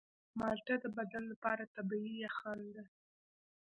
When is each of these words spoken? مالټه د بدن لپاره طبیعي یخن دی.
مالټه 0.39 0.75
د 0.83 0.85
بدن 0.97 1.23
لپاره 1.31 1.71
طبیعي 1.75 2.13
یخن 2.25 2.59
دی. 2.73 2.83